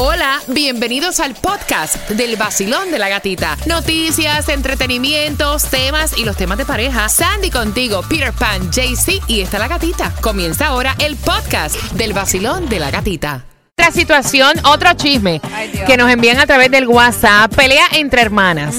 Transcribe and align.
Hola, 0.00 0.38
bienvenidos 0.46 1.18
al 1.18 1.34
podcast 1.34 2.08
del 2.10 2.36
vacilón 2.36 2.92
de 2.92 3.00
la 3.00 3.08
gatita. 3.08 3.56
Noticias, 3.66 4.48
entretenimientos, 4.48 5.64
temas 5.64 6.16
y 6.16 6.24
los 6.24 6.36
temas 6.36 6.56
de 6.56 6.64
pareja. 6.64 7.08
Sandy 7.08 7.50
contigo, 7.50 8.02
Peter 8.08 8.32
Pan, 8.32 8.70
JC 8.70 9.20
y 9.26 9.40
está 9.40 9.58
la 9.58 9.66
gatita. 9.66 10.12
Comienza 10.20 10.68
ahora 10.68 10.94
el 11.00 11.16
podcast 11.16 11.74
del 11.94 12.12
vacilón 12.12 12.68
de 12.68 12.78
la 12.78 12.92
gatita. 12.92 13.44
Otra 13.76 13.90
situación, 13.90 14.52
otro 14.66 14.92
chisme 14.94 15.40
que 15.84 15.96
nos 15.96 16.08
envían 16.08 16.38
a 16.38 16.46
través 16.46 16.70
del 16.70 16.86
WhatsApp. 16.86 17.52
Pelea 17.52 17.86
entre 17.94 18.22
hermanas. 18.22 18.76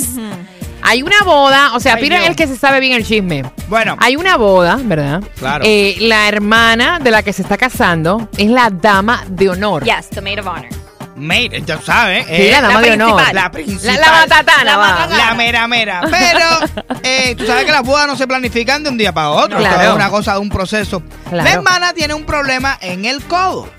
Hay 0.81 1.03
una 1.03 1.21
boda, 1.25 1.75
o 1.75 1.81
sea, 1.81 1.95
Ay, 1.95 2.03
Peter 2.03 2.21
es 2.21 2.29
el 2.29 2.35
que 2.37 2.47
se 2.47 2.55
sabe 2.55 2.79
bien 2.79 2.93
el 2.93 3.05
chisme. 3.05 3.43
Bueno, 3.67 3.97
Hay 3.99 4.15
una 4.15 4.37
boda, 4.37 4.79
¿verdad? 4.81 5.21
Claro. 5.37 5.65
Eh, 5.67 5.97
la 5.99 6.29
hermana 6.29 6.99
de 6.99 7.11
la 7.11 7.23
que 7.23 7.33
se 7.33 7.41
está 7.41 7.57
casando 7.57 8.29
es 8.37 8.49
la 8.49 8.69
dama 8.69 9.25
de 9.27 9.49
honor. 9.49 9.83
Yes, 9.83 10.07
the 10.11 10.21
maid 10.21 10.39
of 10.39 10.47
honor. 10.47 10.78
Mate, 11.19 11.61
ya 11.65 11.81
sabes. 11.81 12.25
Sí, 12.25 12.33
eh, 12.33 12.49
la 12.51 12.61
dama 12.61 12.73
la 12.75 12.87
de 12.87 12.91
honor. 12.93 13.07
principal. 13.15 13.35
La 13.35 13.41
La, 13.43 13.51
principal. 13.51 13.99
la 14.01 14.11
matatana, 14.11 14.63
La 14.63 14.77
va. 14.77 14.87
matatana. 14.89 15.17
La 15.25 15.33
mera 15.35 15.67
mera. 15.67 16.01
Pero 16.09 16.95
eh, 17.03 17.35
tú 17.37 17.45
sabes 17.45 17.65
que 17.65 17.71
las 17.71 17.83
bodas 17.83 18.07
no 18.07 18.15
se 18.17 18.25
planifican 18.27 18.83
de 18.83 18.89
un 18.89 18.97
día 18.97 19.11
para 19.13 19.29
otro. 19.29 19.57
Claro. 19.59 19.81
Es 19.81 19.95
una 19.95 20.09
cosa 20.09 20.33
de 20.33 20.39
un 20.39 20.49
proceso. 20.49 21.01
Claro. 21.29 21.43
La 21.43 21.51
hermana 21.53 21.93
tiene 21.93 22.13
un 22.13 22.23
problema 22.25 22.77
en 22.81 23.05
el 23.05 23.21
codo. 23.23 23.69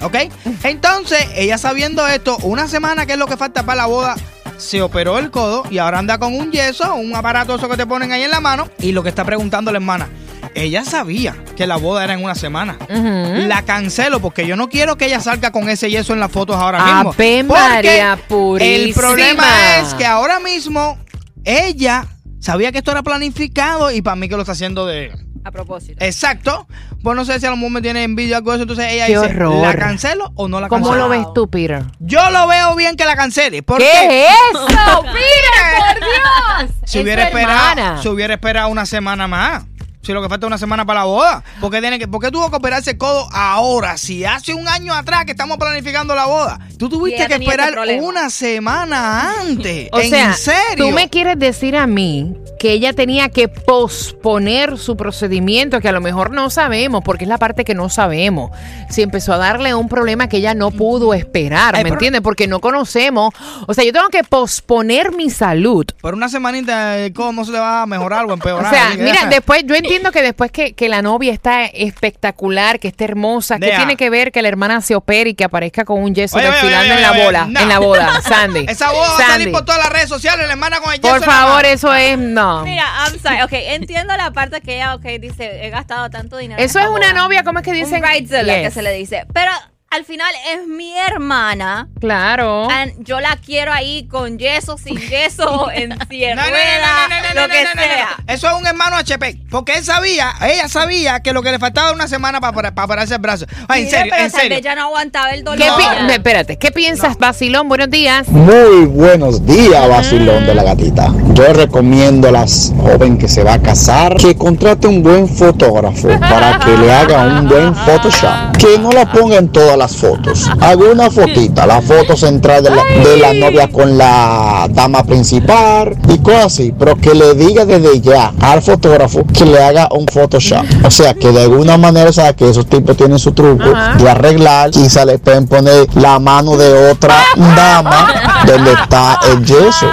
¿Ok? 0.00 0.16
Entonces, 0.64 1.28
ella 1.36 1.58
sabiendo 1.58 2.06
esto, 2.08 2.36
una 2.42 2.66
semana 2.66 3.06
que 3.06 3.12
es 3.12 3.18
lo 3.18 3.26
que 3.26 3.36
falta 3.36 3.62
para 3.62 3.76
la 3.82 3.86
boda, 3.86 4.16
se 4.58 4.82
operó 4.82 5.18
el 5.18 5.30
codo 5.30 5.64
y 5.70 5.78
ahora 5.78 5.98
anda 6.00 6.18
con 6.18 6.34
un 6.34 6.50
yeso, 6.50 6.94
un 6.94 7.14
aparato 7.14 7.54
eso 7.54 7.68
que 7.68 7.76
te 7.76 7.86
ponen 7.86 8.10
ahí 8.12 8.22
en 8.24 8.30
la 8.30 8.40
mano. 8.40 8.68
Y 8.80 8.92
lo 8.92 9.02
que 9.02 9.08
está 9.10 9.24
preguntando 9.24 9.70
la 9.70 9.78
hermana, 9.78 10.08
ella 10.54 10.84
sabía 10.84 11.34
que 11.56 11.66
la 11.66 11.76
boda 11.76 12.04
era 12.04 12.14
en 12.14 12.22
una 12.24 12.34
semana. 12.34 12.76
La 12.88 13.62
cancelo 13.62 14.20
porque 14.20 14.46
yo 14.46 14.56
no 14.56 14.68
quiero 14.68 14.96
que 14.96 15.06
ella 15.06 15.20
salga 15.20 15.50
con 15.52 15.68
ese 15.68 15.90
yeso 15.90 16.12
en 16.12 16.20
las 16.20 16.30
fotos 16.30 16.56
ahora 16.56 16.84
mismo. 16.84 17.12
Porque 17.12 17.44
María 17.46 18.12
El 18.14 18.18
purísima. 18.20 18.94
problema 19.00 19.44
es 19.80 19.94
que 19.94 20.04
ahora 20.06 20.40
mismo 20.40 20.98
ella 21.44 22.06
sabía 22.40 22.72
que 22.72 22.78
esto 22.78 22.90
era 22.90 23.02
planificado 23.02 23.90
y 23.90 24.02
para 24.02 24.16
mí 24.16 24.28
que 24.28 24.34
lo 24.36 24.42
está 24.42 24.52
haciendo 24.52 24.86
de... 24.86 25.12
A 25.44 25.50
propósito. 25.50 26.04
Exacto. 26.04 26.68
Pues 27.02 27.16
no 27.16 27.24
sé 27.24 27.40
si 27.40 27.46
a 27.46 27.50
lo 27.50 27.56
mejor 27.56 27.72
me 27.72 27.82
tiene 27.82 28.04
envidia 28.04 28.36
o 28.36 28.38
algo 28.38 28.52
de 28.52 28.56
eso. 28.58 28.62
Entonces 28.62 28.92
ella 28.92 29.06
Qué 29.08 29.14
dice, 29.18 29.26
horror. 29.26 29.56
¿la 29.66 29.74
cancelo 29.74 30.30
o 30.36 30.46
no 30.46 30.60
la 30.60 30.68
cancelo? 30.68 30.88
¿Cómo 30.92 30.96
lo 31.02 31.08
ves 31.08 31.26
tú, 31.34 31.50
Peter? 31.50 31.82
Yo 31.98 32.30
lo 32.30 32.46
veo 32.46 32.76
bien 32.76 32.94
que 32.96 33.04
la 33.04 33.16
cancele. 33.16 33.60
¿Qué 33.64 33.74
es 33.76 34.28
eso, 34.52 34.66
Peter? 35.02 35.78
¡Por 35.78 35.98
Dios! 35.98 36.70
si 36.84 36.98
Es 36.98 37.02
hubiera 37.04 37.24
esperado, 37.24 38.00
si 38.02 38.08
hubiera 38.08 38.34
esperado 38.34 38.68
una 38.68 38.86
semana 38.86 39.26
más. 39.26 39.64
Si 40.02 40.12
lo 40.12 40.20
que 40.20 40.28
falta 40.28 40.46
es 40.46 40.48
una 40.48 40.58
semana 40.58 40.84
para 40.84 41.00
la 41.00 41.06
boda. 41.06 41.44
¿Por 41.60 41.70
qué, 41.70 41.80
tiene 41.80 41.98
que, 41.98 42.08
¿Por 42.08 42.20
qué 42.20 42.30
tuvo 42.32 42.50
que 42.50 42.56
operarse 42.56 42.90
el 42.90 42.98
codo 42.98 43.28
ahora? 43.32 43.96
Si 43.96 44.24
hace 44.24 44.52
un 44.52 44.66
año 44.66 44.92
atrás 44.92 45.24
que 45.24 45.30
estamos 45.30 45.58
planificando 45.58 46.14
la 46.14 46.26
boda. 46.26 46.58
Tú 46.76 46.88
tuviste 46.88 47.26
que 47.28 47.34
ese 47.34 47.44
esperar 47.44 47.78
una 48.00 48.28
semana 48.28 49.40
antes. 49.40 49.88
O 49.92 50.00
¿En 50.00 50.10
sea, 50.10 50.32
serio? 50.32 50.86
tú 50.86 50.90
me 50.90 51.08
quieres 51.08 51.38
decir 51.38 51.76
a 51.76 51.86
mí 51.86 52.34
que 52.62 52.70
ella 52.70 52.92
tenía 52.92 53.28
que 53.28 53.48
posponer 53.48 54.78
su 54.78 54.96
procedimiento, 54.96 55.80
que 55.80 55.88
a 55.88 55.92
lo 55.92 56.00
mejor 56.00 56.30
no 56.30 56.48
sabemos, 56.48 57.02
porque 57.04 57.24
es 57.24 57.28
la 57.28 57.36
parte 57.36 57.64
que 57.64 57.74
no 57.74 57.88
sabemos. 57.88 58.52
Si 58.88 59.02
empezó 59.02 59.32
a 59.32 59.36
darle 59.36 59.74
un 59.74 59.88
problema 59.88 60.28
que 60.28 60.36
ella 60.36 60.54
no 60.54 60.70
pudo 60.70 61.12
esperar, 61.12 61.82
¿me 61.82 61.88
entiendes? 61.88 62.20
Porque 62.20 62.46
no 62.46 62.60
conocemos. 62.60 63.34
O 63.66 63.74
sea, 63.74 63.82
yo 63.82 63.92
tengo 63.92 64.10
que 64.10 64.22
posponer 64.22 65.10
mi 65.10 65.28
salud. 65.28 65.86
Por 66.00 66.14
una 66.14 66.28
semanita 66.28 66.98
codo 67.12 67.32
no 67.32 67.44
se 67.44 67.50
le 67.50 67.58
va 67.58 67.82
a 67.82 67.86
mejorar 67.86 68.26
o 68.26 68.32
empeorar. 68.32 68.66
O 68.66 68.70
sea, 68.70 68.90
que 68.92 69.02
mira, 69.02 69.26
después, 69.28 69.64
yo 69.66 69.74
entiendo 69.74 70.12
que 70.12 70.22
después 70.22 70.52
que, 70.52 70.72
que 70.74 70.88
la 70.88 71.02
novia 71.02 71.32
está 71.32 71.64
espectacular, 71.64 72.78
que 72.78 72.86
está 72.86 73.02
hermosa, 73.02 73.58
¿qué 73.58 73.66
Deja. 73.66 73.78
tiene 73.78 73.96
que 73.96 74.08
ver 74.08 74.30
que 74.30 74.40
la 74.40 74.46
hermana 74.46 74.82
se 74.82 74.94
opere 74.94 75.30
y 75.30 75.34
que 75.34 75.42
aparezca 75.42 75.84
con 75.84 76.00
un 76.00 76.14
yeso 76.14 76.36
Oye, 76.36 76.46
oye, 76.46 76.52
desfilando 76.54 76.94
oye, 76.94 77.04
en 77.04 77.32
la 77.32 77.46
no. 77.48 77.60
En 77.60 77.68
la 77.68 77.78
boda, 77.80 78.20
Sandy. 78.20 78.66
Esa 78.68 78.92
boda 78.92 79.08
va 79.08 79.14
a 79.14 79.18
Sandy. 79.18 79.32
salir 79.32 79.50
por 79.50 79.64
todas 79.64 79.80
las 79.82 79.92
redes 79.92 80.08
sociales, 80.08 80.46
la 80.46 80.52
hermana 80.52 80.78
con 80.78 80.92
el 80.92 81.00
yeso 81.00 81.12
Por 81.12 81.24
favor, 81.24 81.64
eso 81.64 81.92
es 81.92 82.16
no. 82.16 82.51
Mira, 82.62 82.84
I'm 83.06 83.18
sorry. 83.18 83.42
Ok, 83.42 83.52
entiendo 83.52 84.16
la 84.16 84.30
parte 84.32 84.60
que 84.60 84.76
ella, 84.76 84.94
ok, 84.94 85.04
dice, 85.20 85.66
he 85.66 85.70
gastado 85.70 86.10
tanto 86.10 86.36
dinero. 86.36 86.60
Eso 86.62 86.78
es 86.78 86.88
una 86.88 87.12
novia, 87.12 87.42
¿cómo 87.42 87.60
es 87.60 87.64
que 87.64 87.72
dicen? 87.72 88.04
Un 88.04 88.10
bridezilla 88.10 88.62
que 88.62 88.70
se 88.70 88.82
le 88.82 88.92
dice. 88.92 89.26
Pero 89.32 89.50
al 89.92 90.04
final 90.06 90.30
es 90.54 90.66
mi 90.66 90.96
hermana. 90.96 91.88
Claro. 92.00 92.66
and 92.70 92.92
yo 93.04 93.20
la 93.20 93.36
quiero 93.36 93.72
ahí 93.72 94.06
con 94.08 94.38
yeso, 94.38 94.78
sin 94.78 94.96
yeso, 95.10 95.70
en 95.70 95.90
No, 95.90 95.96
no, 95.96 96.06
no, 96.06 96.06
no, 96.06 96.34
no, 96.34 97.28
no, 97.28 97.34
lo 97.34 97.40
no, 97.42 97.48
que 97.52 97.64
no, 97.64 97.74
no, 97.74 97.82
sea. 97.82 98.08
no. 98.26 98.32
Eso 98.32 98.48
es 98.48 98.54
un 98.54 98.66
hermano 98.66 98.96
HP. 98.96 99.38
Porque 99.50 99.74
él 99.74 99.84
sabía, 99.84 100.32
ella 100.42 100.68
sabía 100.68 101.20
que 101.20 101.32
lo 101.34 101.42
que 101.42 101.50
le 101.52 101.58
faltaba 101.58 101.88
era 101.88 101.94
una 101.94 102.08
semana 102.08 102.40
para, 102.40 102.74
para 102.74 102.86
pararse 102.86 103.14
el 103.14 103.20
brazo. 103.20 103.44
Ay, 103.68 103.82
en 103.82 103.90
serio, 103.90 104.06
pero 104.10 104.24
en 104.24 104.30
serio. 104.30 104.58
ya 104.60 104.74
no 104.74 104.82
aguantaba 104.84 105.30
el 105.30 105.44
dolor. 105.44 105.58
¿Qué 105.58 106.02
No. 106.02 106.08
espérate, 106.12 106.56
¿qué 106.58 106.72
piensas, 106.72 107.18
Basilón? 107.18 107.68
Buenos 107.68 107.90
días. 107.90 108.28
Muy 108.28 108.86
buenos 108.86 109.44
días, 109.46 109.88
vacilón 109.88 110.46
de 110.46 110.54
la 110.54 110.62
gatita. 110.62 111.12
Yo 111.34 111.52
recomiendo 111.52 112.28
a 112.28 112.32
las 112.32 112.72
joven 112.78 113.18
que 113.18 113.28
se 113.28 113.44
va 113.44 113.54
a 113.54 113.62
casar 113.62 114.16
que 114.16 114.34
contrate 114.36 114.86
un 114.86 115.02
buen 115.02 115.28
fotógrafo 115.28 116.08
para 116.20 116.58
que 116.60 116.76
le 116.78 116.92
haga 116.92 117.26
un 117.40 117.48
buen 117.48 117.74
Photoshop. 117.74 118.56
Que 118.58 118.78
no 118.78 118.90
la 118.92 119.10
ponga 119.12 119.36
en 119.36 119.50
todas 119.50 119.81
las 119.82 119.96
fotos. 119.96 120.48
Haga 120.60 120.92
una 120.92 121.10
fotita, 121.10 121.66
la 121.66 121.82
foto 121.82 122.16
central 122.16 122.62
de 122.62 122.70
la, 122.70 122.84
de 122.84 123.16
la 123.16 123.34
novia 123.34 123.66
con 123.68 123.98
la 123.98 124.68
dama 124.70 125.02
principal 125.02 125.96
y 126.08 126.18
cosas 126.18 126.46
así. 126.46 126.72
Pero 126.78 126.94
que 126.96 127.14
le 127.14 127.34
diga 127.34 127.64
desde 127.64 128.00
ya 128.00 128.32
al 128.40 128.62
fotógrafo 128.62 129.24
que 129.26 129.44
le 129.44 129.60
haga 129.60 129.88
un 129.90 130.06
Photoshop. 130.06 130.64
O 130.84 130.90
sea, 130.90 131.14
que 131.14 131.32
de 131.32 131.42
alguna 131.42 131.78
manera, 131.78 132.12
sea, 132.12 132.32
que 132.32 132.48
esos 132.48 132.66
tipos 132.66 132.96
tienen 132.96 133.18
su 133.18 133.32
truco 133.32 133.64
Ajá. 133.74 133.96
de 133.96 134.08
arreglar. 134.08 134.70
Quizá 134.70 135.04
le 135.04 135.18
pueden 135.18 135.48
poner 135.48 135.88
la 135.96 136.20
mano 136.20 136.56
de 136.56 136.90
otra 136.90 137.16
dama 137.56 138.06
donde 138.46 138.72
está 138.72 139.18
el 139.30 139.44
yeso. 139.44 139.90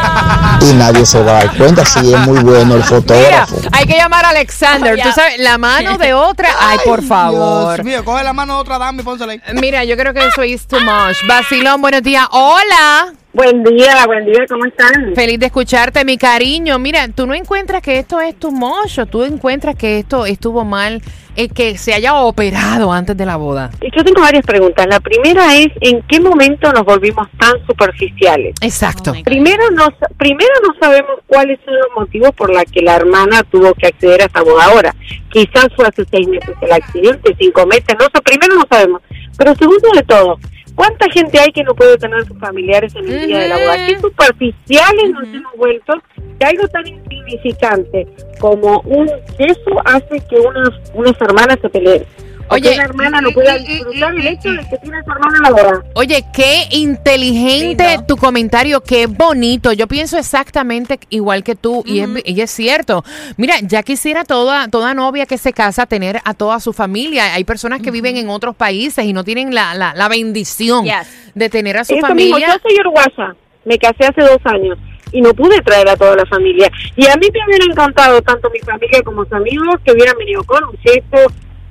Y 0.61 0.73
nadie 0.73 1.05
se 1.05 1.21
va 1.23 1.31
a 1.31 1.45
dar 1.45 1.57
cuenta 1.57 1.85
si 1.85 2.13
es 2.13 2.19
muy 2.21 2.39
bueno 2.39 2.75
el 2.75 2.81
Mira, 2.81 2.85
fotógrafo. 2.85 3.55
hay 3.71 3.85
que 3.85 3.95
llamar 3.97 4.25
a 4.25 4.29
Alexander. 4.29 4.99
Tú 5.01 5.09
sabes, 5.13 5.39
la 5.39 5.57
mano 5.57 5.97
de 5.97 6.13
otra. 6.13 6.49
Ay, 6.59 6.77
por 6.83 7.03
favor. 7.03 7.75
Dios 7.75 7.85
mío, 7.85 8.05
coge 8.05 8.23
la 8.23 8.33
mano 8.33 8.55
de 8.55 8.61
otra 8.61 8.77
dama 8.77 9.01
y 9.01 9.05
pónsela 9.05 9.33
ahí. 9.33 9.41
Mira, 9.53 9.83
yo 9.85 9.95
creo 9.95 10.13
que 10.13 10.25
eso 10.27 10.41
es 10.41 10.67
too 10.67 10.79
much. 10.81 11.17
Basilón, 11.27 11.81
buenos 11.81 12.03
días. 12.03 12.27
Hola. 12.31 13.13
Buen 13.31 13.63
día, 13.63 14.06
buen 14.07 14.25
día, 14.25 14.44
¿cómo 14.50 14.66
están? 14.66 15.13
Feliz 15.13 15.40
de 15.40 15.45
escucharte, 15.45 16.03
mi 16.03 16.17
cariño. 16.17 16.79
Mira, 16.79 17.07
tú 17.09 17.28
no 17.28 17.35
encuentras 17.35 17.84
que 17.84 18.00
esto 18.00 18.19
es 18.19 18.35
too 18.40 18.50
much 18.50 18.97
o 18.97 19.06
tú 19.06 19.23
encuentras 19.23 19.75
que 19.75 20.00
esto 20.00 20.25
estuvo 20.25 20.66
mal, 20.66 21.00
eh, 21.35 21.47
que 21.47 21.78
se 21.78 21.94
haya 21.94 22.16
operado 22.16 22.91
antes 22.91 23.16
de 23.16 23.28
la 23.28 23.35
boda. 23.35 23.69
Yo 23.95 24.03
tengo 24.03 24.22
varias 24.22 24.44
preguntas. 24.44 24.88
La 24.89 25.00
primera 25.00 25.56
es, 25.56 25.68
¿en 25.81 26.01
qué 26.07 26.19
momento 26.19 26.73
nos 26.73 26.84
volvimos 26.84 27.28
tan 27.38 27.53
superficiales? 27.68 28.56
Exacto. 28.62 29.12
Oh. 29.16 29.23
Primero 29.23 29.69
no, 29.75 29.85
sa- 29.85 30.09
primero 30.18 30.51
no 30.68 30.73
sabemos 30.81 31.19
cuáles 31.28 31.59
son 31.63 31.75
los 31.75 31.88
motivos 31.95 32.31
por 32.31 32.50
los 32.51 32.63
que 32.63 32.81
la 32.81 32.95
hermana 32.95 33.44
tuvo 33.44 33.75
que 33.75 33.88
acceder 33.88 34.23
a 34.23 34.25
esta 34.25 34.41
boda 34.41 34.66
ahora. 34.66 34.95
Quizás 35.31 35.68
fue 35.75 35.85
hace 35.85 36.03
seis 36.09 36.28
meses 36.28 36.56
el 36.62 36.72
accidente, 36.72 37.35
cinco 37.39 37.68
meses, 37.68 37.85
no 38.00 38.06
sé, 38.06 38.22
primero 38.23 38.56
no 38.56 38.63
sabemos. 38.68 39.03
Pero 39.38 39.53
segundo 39.56 39.88
de 39.94 40.01
todo, 40.03 40.39
¿cuánta 40.79 41.12
gente 41.12 41.38
hay 41.38 41.51
que 41.51 41.62
no 41.62 41.75
puede 41.75 41.97
tener 41.97 42.25
sus 42.25 42.40
familiares 42.40 42.95
en 42.95 43.06
el 43.06 43.28
día 43.28 43.40
de 43.40 43.50
la 43.50 43.57
boda? 43.57 43.85
¿Qué 43.85 44.00
superficiales 44.00 45.12
nos 45.12 45.28
hemos 45.28 45.53
vuelto? 45.57 45.94
Que 46.40 46.45
algo 46.45 46.66
tan 46.69 46.88
insignificante 46.88 48.07
como 48.40 48.79
un 48.85 49.07
yeso 49.38 49.81
hace 49.84 50.22
que 50.29 50.39
unas, 50.39 50.69
unas 50.94 51.19
hermanas 51.19 51.57
se 51.62 51.69
peleen. 51.69 52.06
Oye, 52.51 52.73
una 52.73 52.83
hermana 52.83 53.21
no 53.21 53.31
pueda 53.31 53.57
disfrutar 53.57 54.15
el 54.15 54.27
hecho 54.27 54.49
de 54.51 54.57
que 54.69 54.77
tiene 54.77 54.97
a 54.97 55.03
su 55.03 55.11
hermana 55.11 55.37
en 55.37 55.43
la 55.43 55.49
boda. 55.51 55.83
Oye, 55.95 56.25
qué 56.33 56.63
inteligente 56.71 57.99
tu 58.07 58.17
comentario, 58.17 58.81
qué 58.81 59.07
bonito. 59.07 59.71
Yo 59.73 59.87
pienso 59.87 60.17
exactamente 60.17 60.99
igual 61.09 61.43
que 61.43 61.55
tú 61.55 61.83
y, 61.85 61.99
es, 61.99 62.09
y 62.25 62.41
es 62.41 62.51
cierto. 62.51 63.03
Mira, 63.38 63.55
ya 63.61 63.83
quisiera 63.83 64.23
toda, 64.25 64.67
toda 64.67 64.93
novia 64.93 65.25
que 65.25 65.38
se 65.38 65.53
casa 65.53 65.85
tener 65.85 66.19
a 66.25 66.33
toda 66.33 66.59
su 66.59 66.73
familia. 66.73 67.33
Hay 67.33 67.43
personas 67.43 67.81
que 67.81 67.91
viven 67.91 68.17
en 68.17 68.29
otros 68.29 68.55
países 68.55 69.05
y 69.05 69.13
no 69.13 69.23
tienen 69.23 69.53
la, 69.53 69.73
la, 69.75 69.93
la 69.93 70.07
bendición 70.07 70.85
Yes. 70.85 71.31
de 71.35 71.49
tener 71.49 71.77
a 71.77 71.83
su 71.83 71.93
Eso 71.93 72.07
mismo, 72.15 72.35
familia. 72.38 72.47
yo 72.47 72.59
soy 72.68 72.79
uruguaya, 72.79 73.35
me 73.65 73.77
casé 73.77 74.06
hace 74.06 74.21
dos 74.21 74.39
años 74.45 74.77
y 75.12 75.21
no 75.21 75.33
pude 75.33 75.59
traer 75.62 75.89
a 75.89 75.95
toda 75.97 76.15
la 76.15 76.25
familia. 76.25 76.71
Y 76.95 77.06
a 77.07 77.15
mí 77.15 77.27
me 77.33 77.39
hubiera 77.47 77.65
encantado, 77.65 78.21
tanto 78.21 78.50
mi 78.51 78.59
familia 78.59 79.01
como 79.03 79.24
mis 79.24 79.33
amigos, 79.33 79.75
que 79.83 79.91
hubieran 79.91 80.15
venido 80.18 80.44
con 80.44 80.63
un 80.63 80.77
gesto, 80.77 81.18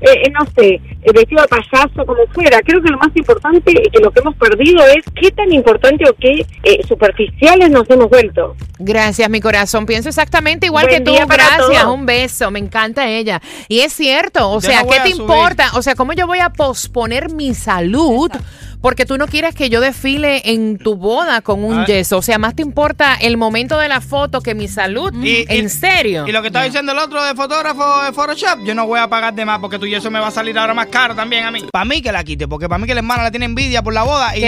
eh, 0.00 0.08
eh, 0.26 0.30
no 0.30 0.46
sé, 0.56 0.74
eh, 0.74 1.12
vestido 1.12 1.42
de 1.42 1.48
payaso, 1.48 2.06
como 2.06 2.26
fuera. 2.32 2.60
Creo 2.62 2.80
que 2.82 2.90
lo 2.90 2.98
más 2.98 3.14
importante 3.14 3.72
y 3.72 3.90
que 3.90 4.00
lo 4.00 4.10
que 4.10 4.20
hemos 4.20 4.34
perdido 4.36 4.84
es 4.86 5.04
qué 5.20 5.30
tan 5.30 5.52
importante 5.52 6.04
o 6.08 6.14
qué 6.14 6.46
eh, 6.62 6.80
superficiales 6.86 7.70
nos 7.70 7.88
hemos 7.90 8.08
vuelto. 8.08 8.54
Gracias, 8.78 9.28
mi 9.28 9.40
corazón. 9.40 9.86
Pienso 9.86 10.08
exactamente 10.08 10.66
igual 10.66 10.86
Buen 10.86 11.04
que 11.04 11.10
tú. 11.10 11.16
Gracias, 11.26 11.82
todos. 11.82 11.94
un 11.94 12.06
beso. 12.06 12.50
Me 12.50 12.60
encanta 12.60 13.08
ella. 13.08 13.40
Y 13.68 13.80
es 13.80 13.92
cierto, 13.92 14.50
o 14.50 14.60
Yo 14.60 14.68
sea, 14.68 14.82
no 14.82 14.88
¿qué 14.90 15.00
te 15.00 15.10
subir. 15.10 15.20
importa? 15.22 15.70
O 15.74 15.82
sea, 15.82 15.94
¿cómo 15.96 16.12
yo 16.12 16.26
voy 16.28 16.38
a 16.38 16.50
posponer 16.50 17.32
mi 17.32 17.54
salud 17.54 18.30
porque 18.80 19.04
tú 19.06 19.18
no 19.18 19.26
quieres 19.26 19.54
que 19.54 19.70
yo 19.70 19.80
desfile 19.80 20.42
en 20.52 20.78
tu 20.78 20.96
boda 20.96 21.40
con 21.40 21.64
un 21.64 21.80
Ah. 21.80 21.86
yeso. 21.86 22.18
O 22.18 22.22
sea, 22.22 22.38
más 22.38 22.54
te 22.54 22.62
importa 22.62 23.14
el 23.14 23.36
momento 23.36 23.78
de 23.78 23.88
la 23.88 24.00
foto 24.00 24.40
que 24.40 24.54
mi 24.54 24.68
salud. 24.68 25.12
Y- 25.22 25.44
¿En 25.48 25.66
y- 25.66 25.68
serio? 25.68 26.26
Y 26.26 26.32
lo 26.32 26.40
que 26.42 26.48
está 26.48 26.62
diciendo 26.62 26.92
el 26.92 26.98
otro 26.98 27.22
de 27.24 27.34
fotógrafo 27.34 28.02
de 28.04 28.12
Photoshop, 28.12 28.64
yo 28.64 28.74
no 28.74 28.86
voy 28.86 29.00
a 29.00 29.08
pagar 29.08 29.34
de 29.34 29.44
más 29.44 29.58
porque 29.58 29.78
tu 29.78 29.86
yeso 29.86 30.10
me 30.10 30.20
va 30.20 30.28
a 30.28 30.30
salir 30.30 30.58
ahora 30.58 30.74
más 30.74 30.86
caro 30.86 31.14
también 31.14 31.44
a 31.44 31.50
mí. 31.50 31.64
Para 31.72 31.84
mí 31.84 32.00
que 32.02 32.12
la 32.12 32.22
quite, 32.24 32.46
porque 32.46 32.68
para 32.68 32.78
mí 32.78 32.86
que 32.86 32.94
la 32.94 33.00
hermana 33.00 33.24
la 33.24 33.30
tiene 33.30 33.46
envidia 33.46 33.82
por 33.82 33.94
la 33.94 34.02
boda 34.04 34.36
y, 34.36 34.40
¿Qué 34.40 34.46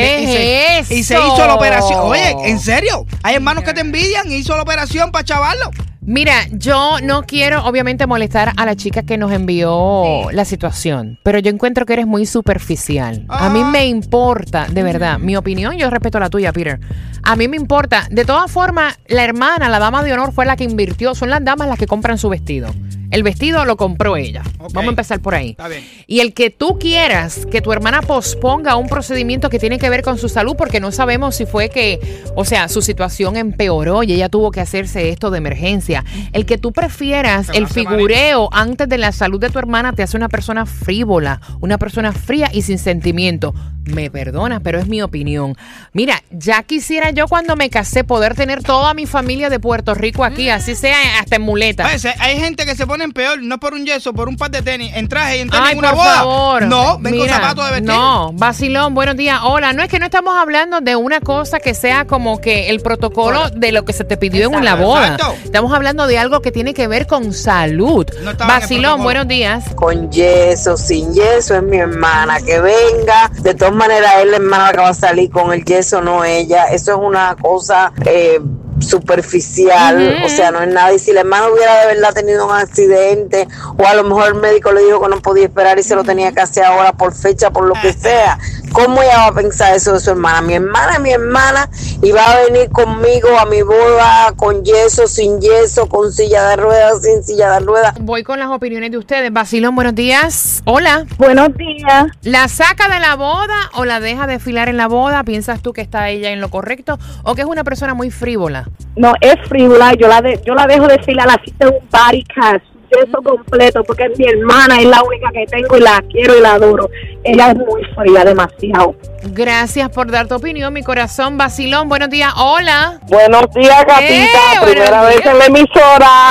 le- 0.88 0.94
y 0.94 1.02
se, 1.02 1.14
y 1.14 1.18
hizo 1.18 1.46
la 1.46 1.54
operación. 1.54 1.98
Oye, 2.02 2.34
¿en 2.44 2.58
serio? 2.60 3.06
Hay 3.22 3.34
hermanos 3.34 3.64
que 3.64 3.72
te 3.72 3.80
envidian 3.80 4.30
y 4.30 4.36
hizo 4.36 4.54
la 4.56 4.62
operación 4.62 5.10
para 5.10 5.24
chavarlo. 5.24 5.70
Mira, 6.10 6.34
yo 6.50 6.96
no 7.04 7.22
quiero 7.22 7.64
obviamente 7.64 8.04
molestar 8.04 8.52
a 8.56 8.66
la 8.66 8.74
chica 8.74 9.04
que 9.04 9.16
nos 9.16 9.30
envió 9.30 10.28
la 10.32 10.44
situación, 10.44 11.20
pero 11.22 11.38
yo 11.38 11.52
encuentro 11.52 11.86
que 11.86 11.92
eres 11.92 12.06
muy 12.08 12.26
superficial. 12.26 13.24
A 13.28 13.48
mí 13.48 13.60
Ah. 13.62 13.70
me 13.70 13.86
importa, 13.86 14.66
de 14.68 14.82
verdad, 14.82 15.20
mi 15.20 15.36
opinión, 15.36 15.76
yo 15.78 15.88
respeto 15.88 16.18
la 16.18 16.28
tuya, 16.28 16.52
Peter. 16.52 16.80
A 17.22 17.36
mí 17.36 17.46
me 17.46 17.56
importa. 17.56 18.08
De 18.10 18.24
todas 18.24 18.50
formas, 18.50 18.98
la 19.06 19.22
hermana, 19.22 19.68
la 19.68 19.78
dama 19.78 20.02
de 20.02 20.12
honor, 20.12 20.32
fue 20.32 20.46
la 20.46 20.56
que 20.56 20.64
invirtió. 20.64 21.14
Son 21.14 21.30
las 21.30 21.44
damas 21.44 21.68
las 21.68 21.78
que 21.78 21.86
compran 21.86 22.18
su 22.18 22.28
vestido. 22.28 22.74
El 23.10 23.22
vestido 23.22 23.64
lo 23.64 23.76
compró 23.76 24.16
ella. 24.16 24.42
Vamos 24.58 24.86
a 24.86 24.90
empezar 24.90 25.20
por 25.20 25.34
ahí. 25.34 25.50
Está 25.50 25.68
bien. 25.68 25.84
Y 26.06 26.20
el 26.20 26.32
que 26.32 26.50
tú 26.50 26.78
quieras 26.78 27.46
que 27.50 27.60
tu 27.60 27.72
hermana 27.72 28.02
posponga 28.02 28.76
un 28.76 28.88
procedimiento 28.88 29.50
que 29.50 29.58
tiene 29.58 29.78
que 29.78 29.90
ver 29.90 30.02
con 30.02 30.18
su 30.18 30.28
salud, 30.28 30.54
porque 30.56 30.80
no 30.80 30.92
sabemos 30.92 31.34
si 31.34 31.46
fue 31.46 31.70
que, 31.70 31.98
o 32.36 32.44
sea, 32.44 32.68
su 32.68 32.82
situación 32.82 33.36
empeoró 33.36 34.02
y 34.02 34.12
ella 34.12 34.28
tuvo 34.28 34.50
que 34.50 34.60
hacerse 34.60 35.08
esto 35.08 35.30
de 35.30 35.38
emergencia. 35.38 36.04
El 36.32 36.46
que 36.46 36.58
tú 36.58 36.72
prefieras 36.72 37.48
el 37.52 37.66
figureo 37.66 38.48
antes 38.52 38.88
de 38.88 38.98
la 38.98 39.12
salud 39.12 39.40
de 39.40 39.50
tu 39.50 39.58
hermana 39.58 39.92
te 39.92 40.02
hace 40.02 40.16
una 40.16 40.28
persona 40.28 40.66
frívola, 40.66 41.40
una 41.60 41.78
persona 41.78 42.12
fría 42.12 42.50
y 42.52 42.62
sin 42.62 42.78
sentimiento. 42.78 43.54
Me 43.84 44.10
perdonas, 44.10 44.60
pero 44.62 44.78
es 44.78 44.86
mi 44.86 45.02
opinión. 45.02 45.56
Mira, 45.92 46.22
ya 46.30 46.62
quisiera 46.62 47.10
yo 47.10 47.26
cuando 47.26 47.56
me 47.56 47.70
casé 47.70 48.04
poder 48.04 48.34
tener 48.34 48.62
toda 48.62 48.94
mi 48.94 49.06
familia 49.06 49.48
de 49.50 49.58
Puerto 49.58 49.94
Rico 49.94 50.22
aquí, 50.24 50.48
así 50.50 50.74
sea 50.74 51.18
hasta 51.18 51.36
en 51.36 51.42
muleta. 51.42 51.86
Oye, 51.92 52.14
hay 52.18 52.38
gente 52.38 52.66
que 52.66 52.76
se 52.76 52.86
ponen 52.86 53.12
peor, 53.12 53.42
no 53.42 53.58
por 53.58 53.74
un 53.74 53.84
yeso, 53.86 54.12
por 54.12 54.28
un 54.28 54.36
par 54.36 54.50
de 54.50 54.62
tenis, 54.62 54.92
en 54.94 55.08
traje 55.08 55.38
y 55.38 55.40
en 55.40 55.50
tenis 55.50 55.64
Ay, 55.66 55.72
en 55.72 55.78
una 55.78 55.88
por 55.90 55.98
boda. 55.98 56.14
favor. 56.16 56.62
No, 56.66 56.98
ven 56.98 57.14
con 57.14 57.22
Mira, 57.22 57.34
zapatos 57.36 57.64
de 57.64 57.70
vestir. 57.72 57.90
No, 57.90 58.32
vacilón, 58.34 58.94
buenos 58.94 59.16
días. 59.16 59.40
Hola, 59.42 59.72
no 59.72 59.82
es 59.82 59.88
que 59.88 59.98
no 59.98 60.04
estamos 60.04 60.34
hablando 60.36 60.80
de 60.80 60.94
una 60.96 61.20
cosa 61.20 61.58
que 61.58 61.74
sea 61.74 62.06
como 62.06 62.40
que 62.40 62.68
el 62.70 62.80
protocolo 62.80 63.48
de 63.50 63.72
lo 63.72 63.84
que 63.84 63.92
se 63.92 64.04
te 64.04 64.16
pidió 64.16 64.48
en 64.48 64.54
Exacto, 64.54 64.84
boda. 64.84 65.06
exacto. 65.14 65.34
Estamos 65.44 65.72
hablando 65.72 66.06
de 66.06 66.18
algo 66.18 66.42
que 66.42 66.52
tiene 66.52 66.74
que 66.74 66.86
ver 66.86 67.06
con 67.06 67.32
salud. 67.32 68.06
No 68.22 68.30
en 68.32 68.36
vacilón, 68.36 69.02
buenos 69.02 69.26
días. 69.26 69.64
con 69.74 70.10
yeso, 70.12 70.76
sin 70.76 71.12
yeso, 71.14 71.56
es 71.56 71.62
mi 71.62 71.78
hermana, 71.78 72.38
que 72.40 72.60
venga. 72.60 73.30
De 73.40 73.54
todas 73.54 73.74
maneras, 73.80 74.12
es 74.20 74.26
la 74.26 74.36
hermana 74.36 74.72
que 74.72 74.78
va 74.78 74.88
a 74.90 74.94
salir 74.94 75.30
con 75.30 75.52
el 75.52 75.64
yeso, 75.64 76.02
no 76.02 76.22
ella. 76.22 76.66
Eso 76.66 76.92
es 76.92 76.98
una 76.98 77.34
cosa 77.40 77.92
eh, 78.04 78.38
superficial, 78.78 80.22
o 80.24 80.28
sea, 80.28 80.50
no 80.50 80.60
es 80.60 80.68
nada. 80.68 80.92
Y 80.92 80.98
si 80.98 81.12
la 81.12 81.20
hermana 81.20 81.48
hubiera 81.48 81.80
de 81.80 81.94
verdad 81.94 82.12
tenido 82.12 82.46
un 82.46 82.54
accidente, 82.54 83.48
o 83.78 83.86
a 83.86 83.94
lo 83.94 84.04
mejor 84.04 84.28
el 84.28 84.34
médico 84.34 84.72
le 84.72 84.84
dijo 84.84 85.00
que 85.00 85.08
no 85.08 85.20
podía 85.20 85.44
esperar 85.44 85.78
y 85.78 85.82
se 85.82 85.94
lo 85.94 86.04
tenía 86.04 86.32
que 86.32 86.40
hacer 86.40 86.64
ahora 86.64 86.92
por 86.92 87.14
fecha, 87.14 87.50
por 87.50 87.64
lo 87.64 87.74
que 87.80 87.92
sea, 87.92 88.38
¿cómo 88.72 89.02
ella 89.02 89.18
va 89.18 89.26
a 89.26 89.34
pensar 89.34 89.74
eso 89.74 89.92
de 89.92 90.00
su 90.00 90.10
hermana? 90.10 90.40
Mi 90.42 90.54
hermana 90.54 90.94
es 90.94 91.00
mi 91.00 91.10
hermana 91.10 91.70
y 92.02 92.12
va 92.12 92.32
a 92.32 92.40
venir 92.44 92.70
conmigo 92.70 93.28
a 93.38 93.46
mi 93.46 93.62
boda 93.62 94.32
con 94.36 94.64
yeso, 94.64 95.06
sin 95.06 95.40
yeso, 95.40 95.88
con 95.88 96.12
silla 96.12 96.48
de 96.48 96.56
ruedas, 96.56 97.02
sin 97.02 97.22
silla 97.22 97.52
de 97.52 97.60
ruedas. 97.60 97.94
Voy 98.00 98.22
con 98.22 98.38
las 98.38 98.48
opiniones 98.48 98.90
de 98.90 98.98
ustedes. 98.98 99.32
Vacilón, 99.32 99.74
buenos 99.74 99.94
días. 99.94 100.62
Hola. 100.64 101.06
Buenos 101.18 101.56
días. 101.56 102.06
¿La 102.22 102.48
saca 102.48 102.88
de 102.88 103.00
la 103.00 103.16
boda 103.16 103.70
o 103.74 103.84
la 103.84 104.00
deja 104.00 104.26
desfilar 104.26 104.68
en 104.68 104.76
la 104.76 104.88
boda? 104.88 105.24
¿Piensas 105.24 105.62
tú 105.62 105.72
que 105.72 105.80
está 105.80 106.08
ella 106.08 106.30
en 106.30 106.40
lo 106.40 106.50
correcto 106.50 106.98
o 107.22 107.34
que 107.34 107.42
es 107.42 107.46
una 107.46 107.64
persona 107.64 107.94
muy 107.94 108.10
frívola? 108.10 108.68
No, 108.96 109.12
es 109.20 109.36
frívola. 109.48 109.92
Yo 109.94 110.08
la, 110.08 110.20
de, 110.20 110.40
yo 110.44 110.54
la 110.54 110.66
dejo 110.66 110.86
desfilar 110.86 111.28
así 111.28 111.54
de 111.58 111.66
un 111.66 111.78
body 111.90 112.24
cast. 112.24 112.69
Eso 112.90 113.22
completo, 113.22 113.84
porque 113.84 114.04
es 114.06 114.18
mi 114.18 114.26
hermana, 114.26 114.78
es 114.80 114.86
la 114.86 115.02
única 115.02 115.30
que 115.32 115.46
tengo 115.46 115.76
y 115.76 115.80
la 115.80 116.02
quiero 116.10 116.36
y 116.36 116.40
la 116.40 116.54
adoro. 116.54 116.88
Ella 117.22 117.50
es 117.50 117.56
muy 117.56 117.82
fría, 117.94 118.24
demasiado. 118.24 118.94
Gracias 119.22 119.88
por 119.90 120.10
dar 120.10 120.26
tu 120.26 120.34
opinión, 120.34 120.72
mi 120.72 120.82
corazón. 120.82 121.38
Vacilón, 121.38 121.88
buenos 121.88 122.10
días. 122.10 122.32
Hola. 122.36 122.98
Buenos 123.06 123.46
días, 123.54 123.84
gatita. 123.86 124.06
Eh, 124.54 124.60
Primera 124.64 125.02
buenos 125.02 125.06
vez 125.06 125.16
días. 125.22 125.26
en 125.34 125.38
la 125.38 125.46
emisora. 125.46 126.30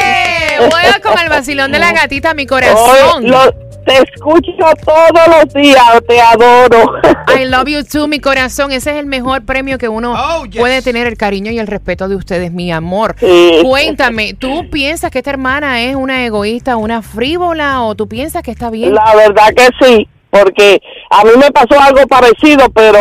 ¡Eh! 0.00 0.68
Juega 0.70 1.00
con 1.02 1.18
el 1.18 1.28
vacilón 1.28 1.72
de 1.72 1.78
la 1.78 1.92
gatita, 1.92 2.34
mi 2.34 2.46
corazón. 2.46 3.24
Hoy 3.24 3.26
lo- 3.30 3.69
te 3.86 3.94
escucho 3.98 4.52
todos 4.84 5.26
los 5.28 5.52
días, 5.54 5.80
te 6.06 6.20
adoro. 6.20 6.94
I 7.40 7.44
love 7.46 7.66
you 7.68 7.82
too, 7.84 8.06
mi 8.08 8.20
corazón. 8.20 8.72
Ese 8.72 8.90
es 8.90 8.96
el 8.96 9.06
mejor 9.06 9.44
premio 9.44 9.78
que 9.78 9.88
uno 9.88 10.14
Oh, 10.16 10.44
yes. 10.44 10.60
puede 10.60 10.82
tener, 10.82 11.06
el 11.06 11.16
cariño 11.16 11.50
y 11.52 11.58
el 11.58 11.66
respeto 11.66 12.08
de 12.08 12.16
ustedes, 12.16 12.52
mi 12.52 12.70
amor. 12.72 13.16
Sí. 13.18 13.60
Cuéntame, 13.64 14.34
¿tú 14.34 14.68
piensas 14.70 15.10
que 15.10 15.18
esta 15.18 15.30
hermana 15.30 15.82
es 15.82 15.96
una 15.96 16.24
egoísta, 16.24 16.76
una 16.76 17.02
frívola 17.02 17.82
o 17.82 17.94
tú 17.94 18.08
piensas 18.08 18.42
que 18.42 18.50
está 18.50 18.70
bien? 18.70 18.94
La 18.94 19.14
verdad 19.14 19.48
que 19.56 19.68
sí, 19.84 20.08
porque 20.30 20.80
a 21.10 21.24
mí 21.24 21.30
me 21.38 21.50
pasó 21.50 21.80
algo 21.80 22.06
parecido, 22.06 22.68
pero 22.70 22.98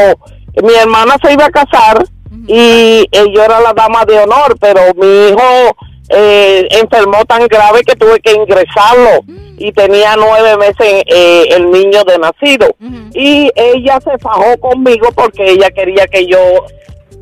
mi 0.63 0.73
hermana 0.73 1.15
se 1.23 1.33
iba 1.33 1.45
a 1.45 1.49
casar 1.51 2.03
y 2.47 3.05
eh, 3.11 3.25
yo 3.33 3.43
era 3.43 3.59
la 3.59 3.73
dama 3.73 4.05
de 4.05 4.19
honor, 4.19 4.55
pero 4.59 4.81
mi 4.95 5.29
hijo 5.29 5.77
eh, 6.09 6.67
enfermó 6.71 7.23
tan 7.25 7.47
grave 7.47 7.81
que 7.83 7.95
tuve 7.95 8.19
que 8.19 8.33
ingresarlo 8.33 9.23
y 9.59 9.71
tenía 9.71 10.15
nueve 10.15 10.57
meses 10.57 11.03
eh, 11.05 11.45
el 11.51 11.69
niño 11.71 12.03
de 12.05 12.17
nacido. 12.17 12.67
Y 13.13 13.49
ella 13.55 13.99
se 14.03 14.17
fajó 14.17 14.57
conmigo 14.59 15.09
porque 15.15 15.51
ella 15.51 15.69
quería 15.71 16.07
que 16.07 16.25
yo 16.25 16.37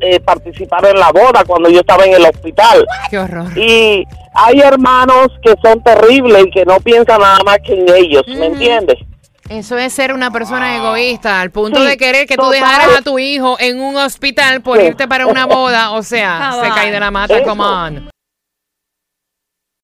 eh, 0.00 0.20
participara 0.20 0.90
en 0.90 0.98
la 1.00 1.10
boda 1.10 1.42
cuando 1.46 1.68
yo 1.68 1.80
estaba 1.80 2.04
en 2.04 2.14
el 2.14 2.24
hospital. 2.24 2.86
Qué 3.10 3.18
horror. 3.18 3.46
Y 3.58 4.04
hay 4.34 4.60
hermanos 4.60 5.28
que 5.42 5.54
son 5.62 5.82
terribles 5.82 6.46
y 6.46 6.50
que 6.50 6.64
no 6.64 6.78
piensan 6.80 7.20
nada 7.20 7.40
más 7.44 7.58
que 7.64 7.74
en 7.74 7.86
ellos, 7.92 8.22
¿me 8.28 8.46
entiendes? 8.46 8.96
Eso 9.48 9.78
es 9.78 9.94
ser 9.94 10.12
una 10.12 10.30
persona 10.30 10.76
egoísta, 10.76 11.40
al 11.40 11.50
punto 11.50 11.80
Sí, 11.80 11.86
de 11.86 11.96
querer 11.96 12.26
que 12.26 12.36
tú 12.36 12.42
total. 12.42 12.60
dejaras 12.60 12.98
a 12.98 13.02
tu 13.02 13.18
hijo 13.18 13.56
en 13.58 13.80
un 13.80 13.96
hospital 13.96 14.60
por 14.60 14.78
Sí. 14.78 14.84
irte 14.88 15.08
para 15.08 15.26
una 15.26 15.46
boda. 15.46 15.92
O 15.92 16.02
sea, 16.02 16.52
se 16.62 16.68
cae 16.68 16.92
de 16.92 17.00
la 17.00 17.10
mata, 17.10 17.38
Eso. 17.38 17.48
come 17.48 17.64
on. 17.64 18.10